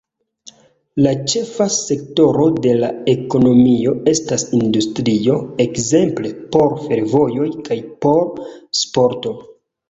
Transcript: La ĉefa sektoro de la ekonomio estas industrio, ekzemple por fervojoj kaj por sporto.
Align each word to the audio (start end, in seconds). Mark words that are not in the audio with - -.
La 1.07 1.09
ĉefa 1.33 1.65
sektoro 1.73 2.45
de 2.63 2.71
la 2.83 2.89
ekonomio 3.13 3.93
estas 4.13 4.45
industrio, 4.61 5.37
ekzemple 5.67 6.33
por 6.57 6.75
fervojoj 6.87 7.47
kaj 7.69 7.79
por 8.07 8.27
sporto. 8.83 9.37